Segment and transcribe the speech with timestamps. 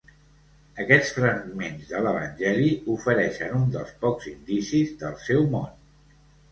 [0.83, 5.75] Aquests fragments de l'Evangeli ofereixen un dels pocs indicis del seu món.